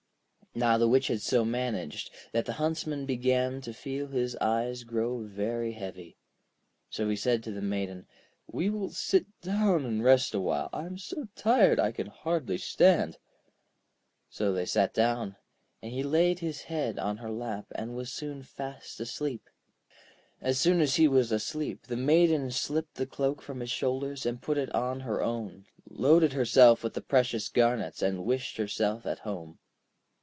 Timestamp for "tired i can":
11.37-12.07